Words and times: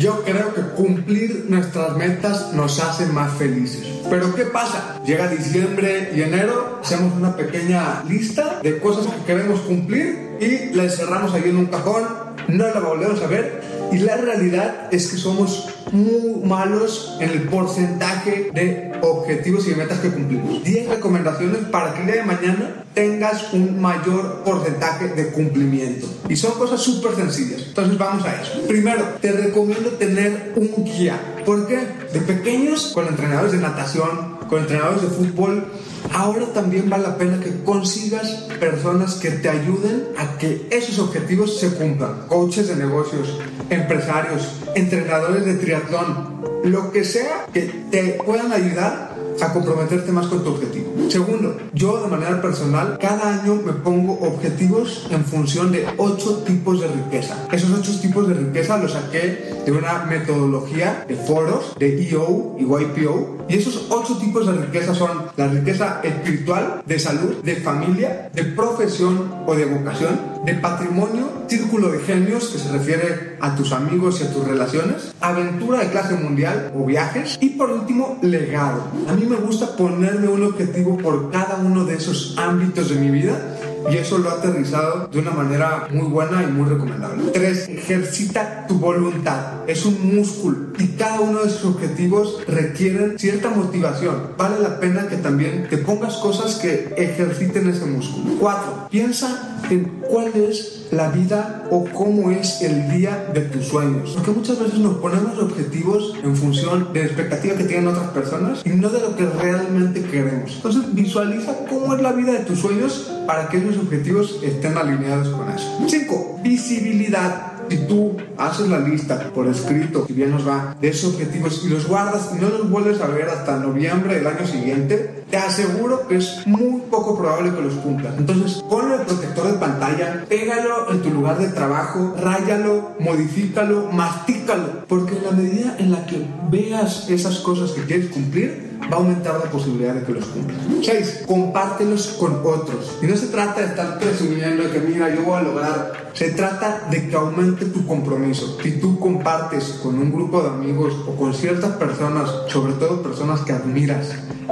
Yo 0.00 0.24
creo 0.24 0.54
que 0.54 0.62
cumplir 0.62 1.44
nuestras 1.50 1.94
metas 1.94 2.54
nos 2.54 2.80
hace 2.80 3.04
más 3.04 3.34
felices. 3.34 3.86
Pero 4.08 4.34
¿qué 4.34 4.46
pasa? 4.46 4.98
Llega 5.04 5.28
diciembre 5.28 6.12
y 6.16 6.22
enero, 6.22 6.78
hacemos 6.82 7.12
una 7.18 7.36
pequeña 7.36 8.02
lista 8.08 8.60
de 8.62 8.78
cosas 8.78 9.12
que 9.12 9.24
queremos 9.26 9.60
cumplir 9.60 10.38
y 10.40 10.74
la 10.74 10.84
encerramos 10.84 11.34
ahí 11.34 11.50
en 11.50 11.58
un 11.58 11.66
cajón, 11.66 12.04
no 12.48 12.66
la 12.66 12.80
volvemos 12.80 13.20
a 13.20 13.26
ver 13.26 13.60
y 13.92 13.98
la 13.98 14.16
realidad 14.16 14.88
es 14.90 15.08
que 15.08 15.18
somos 15.18 15.68
muy 15.92 16.46
malos 16.46 17.16
en 17.20 17.30
el 17.30 17.42
porcentaje 17.48 18.50
de 18.52 18.92
objetivos 19.02 19.66
y 19.68 19.74
metas 19.74 20.00
que 20.00 20.10
cumplimos. 20.10 20.62
10 20.64 20.88
recomendaciones 20.88 21.58
para 21.70 21.94
que 21.94 22.00
el 22.00 22.06
día 22.06 22.16
de 22.16 22.24
mañana 22.24 22.84
tengas 22.94 23.52
un 23.52 23.80
mayor 23.80 24.42
porcentaje 24.44 25.08
de 25.08 25.30
cumplimiento. 25.30 26.06
Y 26.28 26.36
son 26.36 26.52
cosas 26.52 26.80
súper 26.80 27.14
sencillas. 27.14 27.62
Entonces 27.68 27.98
vamos 27.98 28.24
a 28.24 28.40
eso. 28.40 28.66
Primero, 28.66 29.04
te 29.20 29.32
recomiendo 29.32 29.90
tener 29.90 30.52
un 30.56 30.84
guía. 30.84 31.20
¿Por 31.44 31.66
qué? 31.66 31.78
De 32.12 32.20
pequeños, 32.20 32.90
con 32.92 33.06
entrenadores 33.06 33.52
de 33.52 33.58
natación, 33.58 34.38
con 34.48 34.60
entrenadores 34.60 35.02
de 35.02 35.08
fútbol, 35.08 35.64
ahora 36.12 36.46
también 36.52 36.90
vale 36.90 37.04
la 37.04 37.16
pena 37.16 37.38
que 37.38 37.62
consigas 37.62 38.28
personas 38.58 39.14
que 39.14 39.30
te 39.30 39.48
ayuden 39.48 40.08
a 40.18 40.36
que 40.36 40.66
esos 40.70 40.98
objetivos 40.98 41.58
se 41.60 41.72
cumplan. 41.74 42.26
Coaches 42.26 42.66
de 42.66 42.76
negocios, 42.76 43.38
empresarios, 43.70 44.48
entrenadores 44.74 45.44
de 45.44 45.54
triatlón, 45.54 46.40
lo 46.64 46.90
que 46.90 47.04
sea 47.04 47.46
que 47.52 47.62
te 47.90 48.18
puedan 48.24 48.52
ayudar 48.52 49.09
a 49.40 49.52
comprometerte 49.52 50.12
más 50.12 50.26
con 50.26 50.42
tu 50.42 50.50
objetivo. 50.50 50.90
Segundo, 51.08 51.56
yo 51.74 52.02
de 52.02 52.08
manera 52.08 52.40
personal 52.40 52.98
cada 53.00 53.40
año 53.40 53.56
me 53.64 53.72
pongo 53.72 54.14
objetivos 54.20 55.06
en 55.10 55.24
función 55.24 55.72
de 55.72 55.86
ocho 55.96 56.42
tipos 56.46 56.80
de 56.80 56.88
riqueza. 56.88 57.36
Esos 57.50 57.70
ocho 57.70 57.98
tipos 58.00 58.28
de 58.28 58.34
riqueza 58.34 58.78
los 58.78 58.92
saqué 58.92 59.60
de 59.64 59.72
una 59.72 60.04
metodología 60.04 61.04
de 61.08 61.16
foros 61.16 61.76
de 61.78 62.08
EO 62.08 62.56
y 62.58 62.62
YPO. 62.62 63.38
Y 63.48 63.56
esos 63.56 63.86
ocho 63.90 64.16
tipos 64.18 64.46
de 64.46 64.52
riqueza 64.52 64.94
son 64.94 65.10
la 65.36 65.48
riqueza 65.48 66.00
espiritual, 66.04 66.82
de 66.86 66.98
salud, 66.98 67.42
de 67.42 67.56
familia, 67.56 68.30
de 68.32 68.44
profesión 68.44 69.42
o 69.46 69.54
de 69.54 69.64
vocación, 69.64 70.20
de 70.44 70.54
patrimonio, 70.54 71.28
círculo 71.48 71.90
de 71.90 71.98
genios, 71.98 72.48
que 72.48 72.58
se 72.58 72.70
refiere 72.70 73.36
a 73.40 73.56
tus 73.56 73.72
amigos 73.72 74.20
y 74.20 74.24
a 74.24 74.32
tus 74.32 74.46
relaciones, 74.46 75.12
aventura 75.20 75.80
de 75.80 75.90
clase 75.90 76.14
mundial 76.14 76.72
o 76.74 76.84
viajes, 76.84 77.38
y 77.40 77.50
por 77.50 77.70
último, 77.70 78.18
legado. 78.22 78.84
A 79.08 79.12
mí 79.14 79.19
me 79.24 79.36
gusta 79.36 79.76
ponerme 79.76 80.28
un 80.28 80.44
objetivo 80.44 80.96
por 80.98 81.30
cada 81.30 81.56
uno 81.56 81.84
de 81.84 81.96
esos 81.96 82.34
ámbitos 82.38 82.90
de 82.90 82.96
mi 82.96 83.10
vida 83.10 83.56
y 83.88 83.96
eso 83.96 84.18
lo 84.18 84.30
ha 84.30 84.34
aterrizado 84.34 85.08
de 85.08 85.18
una 85.18 85.30
manera 85.30 85.88
muy 85.90 86.06
buena 86.06 86.42
y 86.42 86.46
muy 86.46 86.68
recomendable. 86.68 87.30
3. 87.32 87.68
Ejercita 87.68 88.66
tu 88.66 88.74
voluntad. 88.74 89.68
Es 89.68 89.84
un 89.84 90.16
músculo 90.16 90.58
y 90.78 90.88
cada 90.88 91.20
uno 91.20 91.40
de 91.40 91.48
esos 91.48 91.64
objetivos 91.64 92.42
requieren 92.46 93.18
cierta 93.18 93.50
motivación. 93.50 94.32
Vale 94.36 94.60
la 94.60 94.80
pena 94.80 95.08
que 95.08 95.16
también 95.16 95.66
te 95.68 95.78
pongas 95.78 96.16
cosas 96.16 96.56
que 96.56 96.94
ejerciten 96.96 97.68
ese 97.68 97.86
músculo. 97.86 98.36
4. 98.38 98.88
Piensa 98.90 99.49
en 99.70 99.84
cuál 100.08 100.32
es 100.34 100.86
la 100.90 101.08
vida 101.10 101.64
o 101.70 101.84
cómo 101.84 102.30
es 102.30 102.62
el 102.62 102.90
día 102.90 103.30
de 103.32 103.42
tus 103.42 103.66
sueños. 103.66 104.12
Porque 104.14 104.32
muchas 104.32 104.58
veces 104.58 104.78
nos 104.78 104.96
ponemos 104.98 105.38
objetivos 105.38 106.14
en 106.22 106.36
función 106.36 106.92
de 106.92 107.00
la 107.00 107.06
expectativa 107.06 107.56
que 107.56 107.64
tienen 107.64 107.88
otras 107.88 108.10
personas 108.10 108.62
y 108.64 108.70
no 108.70 108.88
de 108.88 109.00
lo 109.00 109.16
que 109.16 109.26
realmente 109.26 110.02
queremos. 110.02 110.56
Entonces 110.56 110.94
visualiza 110.94 111.54
cómo 111.68 111.94
es 111.94 112.02
la 112.02 112.12
vida 112.12 112.32
de 112.32 112.40
tus 112.40 112.58
sueños 112.58 113.10
para 113.26 113.48
que 113.48 113.58
esos 113.58 113.76
objetivos 113.78 114.40
estén 114.42 114.76
alineados 114.76 115.28
con 115.28 115.48
eso. 115.50 115.78
5. 115.86 116.40
Visibilidad. 116.42 117.59
Si 117.70 117.76
tú 117.86 118.16
haces 118.36 118.66
la 118.66 118.80
lista 118.80 119.30
por 119.32 119.46
escrito, 119.46 120.04
si 120.08 120.12
bien 120.12 120.32
nos 120.32 120.46
va, 120.46 120.76
de 120.80 120.88
esos 120.88 121.14
objetivos 121.14 121.62
y 121.64 121.68
los 121.68 121.86
guardas 121.86 122.30
y 122.34 122.40
no 122.40 122.48
los 122.48 122.68
vuelves 122.68 123.00
a 123.00 123.06
ver 123.06 123.28
hasta 123.28 123.58
noviembre 123.58 124.16
del 124.16 124.26
año 124.26 124.44
siguiente, 124.44 125.22
te 125.30 125.36
aseguro 125.36 126.08
que 126.08 126.16
es 126.16 126.44
muy 126.46 126.80
poco 126.90 127.16
probable 127.16 127.54
que 127.54 127.62
los 127.62 127.74
cumplas. 127.74 128.14
Entonces, 128.18 128.64
ponle 128.68 128.96
el 128.96 129.02
protector 129.02 129.52
de 129.52 129.58
pantalla, 129.58 130.24
pégalo 130.28 130.90
en 130.90 131.00
tu 131.00 131.10
lugar 131.10 131.38
de 131.38 131.46
trabajo, 131.46 132.16
ráyalo, 132.20 132.96
modifícalo, 132.98 133.88
mastícalo, 133.92 134.84
porque 134.88 135.16
en 135.16 135.24
la 135.24 135.30
medida 135.30 135.76
en 135.78 135.92
la 135.92 136.04
que 136.06 136.26
veas 136.50 137.08
esas 137.08 137.38
cosas 137.38 137.70
que 137.70 137.84
quieres 137.84 138.10
cumplir, 138.10 138.69
va 138.90 138.96
a 138.96 139.00
aumentar 139.00 139.34
la 139.34 139.50
posibilidad 139.50 139.94
de 139.94 140.02
que 140.02 140.12
los 140.12 140.24
cumplas. 140.26 140.58
6. 140.82 141.24
Compártelos 141.26 142.08
con 142.18 142.40
otros. 142.44 142.98
Y 143.02 143.06
no 143.06 143.16
se 143.16 143.28
trata 143.28 143.60
de 143.60 143.66
estar 143.66 143.98
presumiendo 143.98 144.64
de 144.64 144.70
que 144.70 144.80
mira, 144.80 145.14
yo 145.14 145.22
voy 145.22 145.38
a 145.38 145.42
lograr. 145.42 146.10
Se 146.12 146.30
trata 146.30 146.88
de 146.90 147.08
que 147.08 147.16
aumente 147.16 147.66
tu 147.66 147.86
compromiso. 147.86 148.58
Si 148.62 148.72
tú 148.80 148.98
compartes 148.98 149.78
con 149.82 149.98
un 149.98 150.12
grupo 150.12 150.42
de 150.42 150.48
amigos 150.48 150.94
o 151.06 151.14
con 151.14 151.32
ciertas 151.34 151.72
personas, 151.76 152.30
sobre 152.48 152.72
todo 152.74 153.02
personas 153.02 153.40
que 153.40 153.52
admiras, 153.52 154.08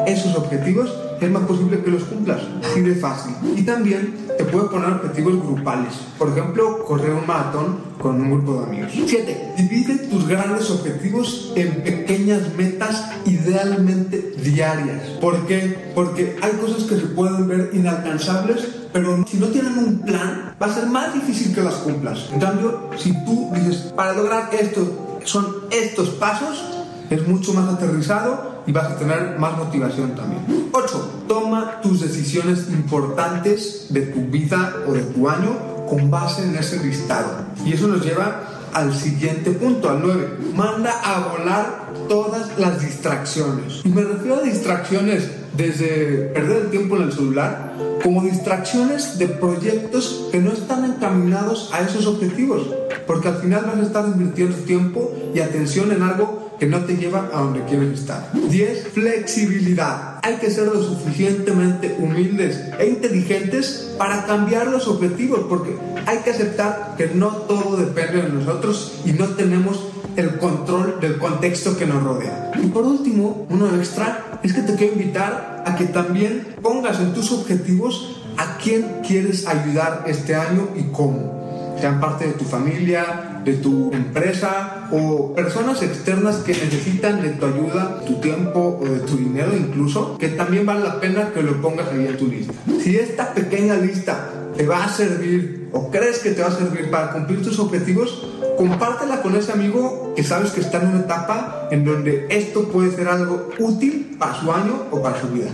esos 0.07 0.37
objetivos, 0.37 0.95
es 1.21 1.31
más 1.31 1.43
posible 1.43 1.83
que 1.83 1.91
los 1.91 2.05
cumplas. 2.05 2.43
Así 2.63 2.81
de 2.81 2.95
fácil. 2.95 3.35
Y 3.57 3.63
también 3.63 4.15
te 4.37 4.45
puedes 4.45 4.69
poner 4.69 4.93
objetivos 4.93 5.43
grupales. 5.43 5.95
Por 6.19 6.31
ejemplo, 6.31 6.85
correr 6.85 7.13
un 7.13 7.27
maratón 7.27 7.79
con 8.01 8.21
un 8.21 8.31
grupo 8.31 8.61
de 8.61 8.67
amigos. 8.67 8.93
7. 9.07 9.55
Divide 9.57 9.97
tus 10.09 10.29
grandes 10.29 10.71
objetivos 10.71 11.53
en 11.57 11.83
pequeñas 11.83 12.55
metas 12.57 13.11
idealmente 13.27 14.35
diarias. 14.43 15.03
¿Por 15.21 15.47
qué? 15.47 15.93
Porque 15.95 16.37
hay 16.41 16.53
cosas 16.53 16.85
que 16.85 16.97
se 16.97 17.07
pueden 17.09 17.49
ver 17.49 17.71
inalcanzables, 17.73 18.69
pero 18.93 19.25
si 19.27 19.39
no 19.39 19.49
tienen 19.49 19.77
un 19.79 19.99
plan, 20.01 20.55
va 20.61 20.67
a 20.67 20.75
ser 20.75 20.87
más 20.87 21.13
difícil 21.15 21.55
que 21.55 21.63
las 21.63 21.75
cumplas. 21.75 22.29
En 22.33 22.41
cambio, 22.41 22.91
si 22.97 23.13
tú 23.25 23.51
dices, 23.55 23.93
para 23.97 24.15
lograr 24.15 24.51
esto, 24.53 25.19
son 25.25 25.47
estos 25.71 26.11
pasos, 26.11 26.78
es 27.11 27.27
mucho 27.27 27.55
más 27.55 27.73
aterrizado 27.75 28.63
y 28.67 28.73
vas 28.73 28.93
a 28.93 28.97
tener 28.97 29.39
más 29.39 29.57
motivación 29.57 30.15
también. 30.15 30.69
8. 30.73 31.25
Toma 31.27 31.81
tus 31.81 32.01
decisiones 32.01 32.69
importantes 32.69 33.87
de 33.91 34.03
tu 34.03 34.21
vida 34.27 34.75
o 34.87 34.93
de 34.93 35.03
tu 35.03 35.29
año 35.29 35.87
con 35.89 36.11
base 36.11 36.45
en 36.45 36.57
ese 36.57 36.83
listado. 36.85 37.31
Y 37.65 37.73
eso 37.73 37.89
nos 37.89 38.05
lleva 38.05 38.43
al 38.75 38.95
siguiente 38.95 39.53
punto, 39.53 39.89
al 39.89 40.03
9. 40.03 40.29
Manda 40.55 40.93
a 41.03 41.29
volar 41.29 41.89
todas 42.09 42.59
las 42.59 42.81
distracciones. 42.83 43.81
Y 43.85 43.89
me 43.89 44.03
refiero 44.03 44.37
a 44.37 44.43
distracciones 44.43 45.31
desde 45.57 46.31
perder 46.35 46.65
el 46.65 46.71
tiempo 46.71 46.97
en 46.97 47.03
el 47.03 47.13
celular 47.13 47.73
como 48.03 48.23
distracciones 48.23 49.19
de 49.19 49.27
proyectos 49.29 50.29
que 50.31 50.39
no 50.39 50.53
están 50.53 50.85
encaminados 50.85 51.71
a 51.73 51.81
esos 51.81 52.07
objetivos. 52.07 52.69
Porque 53.07 53.29
al 53.29 53.39
final 53.39 53.65
vas 53.67 53.79
a 53.79 53.83
estar 53.83 54.07
invirtiendo 54.07 54.57
tiempo 54.59 55.13
y 55.35 55.41
atención 55.41 55.91
en 55.93 56.03
algo 56.03 56.48
que 56.59 56.67
no 56.67 56.85
te 56.85 56.97
lleva 56.97 57.31
a 57.33 57.41
donde 57.41 57.65
quieres 57.65 58.01
estar. 58.01 58.31
10. 58.33 58.89
Flexibilidad. 58.89 60.19
Hay 60.23 60.37
que 60.37 60.51
ser 60.51 60.67
lo 60.67 60.83
suficientemente 60.83 61.97
humildes 61.99 62.61
e 62.79 62.87
inteligentes 62.87 63.95
para 63.97 64.25
cambiar 64.27 64.67
los 64.67 64.89
objetivos, 64.89 65.47
porque 65.49 65.77
hay 66.07 66.19
que 66.19 66.31
aceptar 66.31 66.95
que 66.97 67.09
no 67.15 67.29
todo 67.29 67.77
depende 67.77 68.23
de 68.23 68.29
nosotros 68.31 69.01
y 69.05 69.13
no 69.13 69.27
tenemos 69.29 69.89
el 70.17 70.37
control 70.39 70.99
del 71.01 71.19
contexto 71.19 71.77
que 71.77 71.87
nos 71.87 72.03
rodea. 72.03 72.51
Y 72.61 72.67
por 72.67 72.85
último, 72.85 73.47
uno 73.51 73.75
extra, 73.77 74.41
es 74.43 74.53
que 74.53 74.63
te 74.63 74.75
quiero 74.75 74.95
invitar 74.95 75.63
a 75.65 75.77
que 75.77 75.85
también 75.85 76.57
pongas 76.61 76.99
en 76.99 77.15
tus 77.15 77.31
objetivos 77.31 78.23
a 78.37 78.59
quién 78.59 79.01
quieres 79.07 79.47
ayudar 79.47 80.05
este 80.07 80.35
año 80.35 80.69
y 80.77 80.93
cómo. 80.93 81.77
Sean 81.81 82.01
parte 82.01 82.27
de 82.27 82.33
tu 82.33 82.45
familia, 82.45 83.38
de 83.49 83.55
tu 83.55 83.91
empresa 83.95 84.89
o 84.93 85.35
personas 85.35 85.83
externas 85.83 86.37
que 86.37 86.53
necesitan 86.53 87.23
de 87.23 87.31
tu 87.31 87.47
ayuda, 87.47 88.01
tu 88.07 88.21
tiempo 88.21 88.79
o 88.81 88.85
de 88.85 89.01
tu 89.01 89.17
dinero 89.17 89.57
incluso, 89.57 90.19
que 90.19 90.29
también 90.29 90.67
vale 90.67 90.85
la 90.85 91.01
pena 91.01 91.31
que 91.33 91.43
lo 91.43 91.61
pongas 91.63 91.89
ahí 91.89 92.07
en 92.07 92.17
tu 92.19 92.27
lista. 92.29 92.53
Si 92.83 92.97
esta 92.97 93.33
pequeña 93.33 93.77
lista 93.77 94.29
te 94.55 94.67
va 94.67 94.85
a 94.85 94.89
servir 94.89 95.71
o 95.73 95.91
crees 95.91 96.19
que 96.19 96.33
te 96.33 96.43
va 96.43 96.49
a 96.49 96.53
servir 96.53 96.91
para 96.91 97.13
cumplir 97.13 97.43
tus 97.43 97.59
objetivos, 97.59 98.27
compártela 98.59 99.23
con 99.23 99.35
ese 99.35 99.53
amigo 99.53 100.13
que 100.15 100.25
sabes 100.25 100.51
que 100.51 100.61
está 100.61 100.83
en 100.83 100.89
una 100.89 101.01
etapa 101.01 101.69
en 101.71 101.85
donde 101.85 102.27
esto 102.29 102.69
puede 102.69 102.91
ser 102.91 103.09
algo 103.09 103.49
útil 103.59 104.17
para 104.19 104.35
su 104.35 104.53
año 104.53 104.85
o 104.91 105.03
para 105.03 105.19
su 105.21 105.29
vida. 105.29 105.49